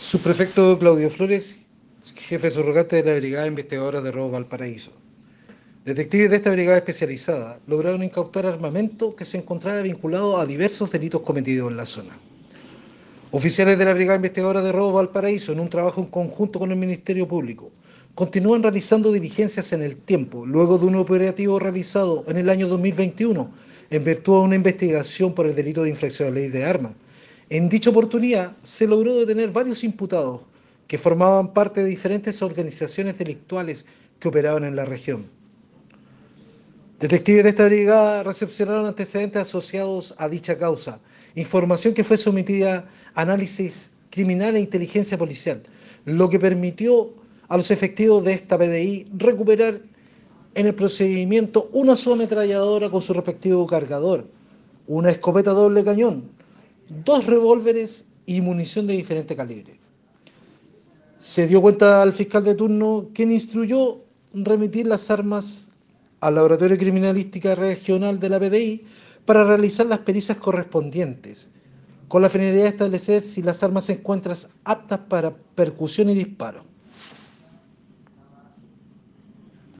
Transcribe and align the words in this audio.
Subprefecto 0.00 0.78
Claudio 0.78 1.10
Flores, 1.10 1.56
jefe 2.16 2.48
surrogante 2.48 2.96
de 2.96 3.12
la 3.12 3.18
Brigada 3.18 3.46
Investigadora 3.46 4.00
de 4.00 4.10
Robo 4.10 4.30
Valparaíso. 4.30 4.92
Detectives 5.84 6.30
de 6.30 6.36
esta 6.36 6.50
brigada 6.52 6.78
especializada 6.78 7.60
lograron 7.66 8.02
incautar 8.02 8.46
armamento 8.46 9.14
que 9.14 9.26
se 9.26 9.36
encontraba 9.36 9.82
vinculado 9.82 10.38
a 10.38 10.46
diversos 10.46 10.90
delitos 10.90 11.20
cometidos 11.20 11.70
en 11.70 11.76
la 11.76 11.84
zona. 11.84 12.18
Oficiales 13.30 13.78
de 13.78 13.84
la 13.84 13.92
Brigada 13.92 14.16
Investigadora 14.16 14.62
de 14.62 14.72
Robo 14.72 14.94
Valparaíso, 14.94 15.52
en 15.52 15.60
un 15.60 15.68
trabajo 15.68 16.00
en 16.00 16.06
conjunto 16.06 16.58
con 16.58 16.70
el 16.70 16.78
Ministerio 16.78 17.28
Público, 17.28 17.70
continúan 18.14 18.62
realizando 18.62 19.12
diligencias 19.12 19.70
en 19.74 19.82
el 19.82 19.98
tiempo, 19.98 20.46
luego 20.46 20.78
de 20.78 20.86
un 20.86 20.94
operativo 20.94 21.58
realizado 21.58 22.24
en 22.26 22.38
el 22.38 22.48
año 22.48 22.68
2021 22.68 23.50
en 23.90 24.04
virtud 24.04 24.32
de 24.36 24.44
una 24.44 24.54
investigación 24.54 25.34
por 25.34 25.46
el 25.46 25.54
delito 25.54 25.82
de 25.82 25.90
infracción 25.90 26.28
de 26.28 26.34
la 26.34 26.40
ley 26.40 26.48
de 26.48 26.64
armas. 26.64 26.92
En 27.50 27.68
dicha 27.68 27.90
oportunidad 27.90 28.56
se 28.62 28.86
logró 28.86 29.12
detener 29.16 29.50
varios 29.50 29.82
imputados 29.82 30.42
que 30.86 30.96
formaban 30.96 31.52
parte 31.52 31.82
de 31.82 31.88
diferentes 31.88 32.42
organizaciones 32.42 33.18
delictuales 33.18 33.86
que 34.20 34.28
operaban 34.28 34.62
en 34.62 34.76
la 34.76 34.84
región. 34.84 35.26
Detectives 37.00 37.42
de 37.42 37.50
esta 37.50 37.64
brigada 37.64 38.22
recepcionaron 38.22 38.86
antecedentes 38.86 39.42
asociados 39.42 40.14
a 40.18 40.28
dicha 40.28 40.56
causa, 40.56 41.00
información 41.34 41.92
que 41.92 42.04
fue 42.04 42.16
sometida 42.16 42.88
a 43.14 43.22
análisis 43.22 43.90
criminal 44.10 44.54
e 44.54 44.60
inteligencia 44.60 45.18
policial, 45.18 45.60
lo 46.04 46.28
que 46.28 46.38
permitió 46.38 47.12
a 47.48 47.56
los 47.56 47.72
efectivos 47.72 48.22
de 48.22 48.34
esta 48.34 48.58
PDI 48.58 49.08
recuperar 49.16 49.80
en 50.54 50.66
el 50.66 50.74
procedimiento 50.76 51.68
una 51.72 51.96
subametralladora 51.96 52.90
con 52.90 53.02
su 53.02 53.12
respectivo 53.12 53.66
cargador, 53.66 54.28
una 54.86 55.10
escopeta 55.10 55.50
doble 55.50 55.82
cañón, 55.82 56.38
dos 56.90 57.26
revólveres 57.26 58.04
y 58.26 58.40
munición 58.40 58.86
de 58.86 58.96
diferente 58.96 59.36
calibre. 59.36 59.78
Se 61.18 61.46
dio 61.46 61.60
cuenta 61.60 62.02
al 62.02 62.12
fiscal 62.12 62.44
de 62.44 62.54
turno 62.54 63.10
quien 63.14 63.30
instruyó 63.30 64.04
remitir 64.34 64.86
las 64.86 65.10
armas 65.10 65.70
al 66.20 66.34
Laboratorio 66.34 66.76
Criminalística 66.76 67.54
Regional 67.54 68.18
de 68.18 68.28
la 68.28 68.40
PDI 68.40 68.84
para 69.24 69.44
realizar 69.44 69.86
las 69.86 70.00
pericias 70.00 70.38
correspondientes, 70.38 71.48
con 72.08 72.22
la 72.22 72.28
finalidad 72.28 72.64
de 72.64 72.68
establecer 72.68 73.22
si 73.22 73.42
las 73.42 73.62
armas 73.62 73.84
se 73.84 73.94
encuentran 73.94 74.36
aptas 74.64 74.98
para 75.08 75.34
percusión 75.54 76.10
y 76.10 76.14
disparo. 76.14 76.64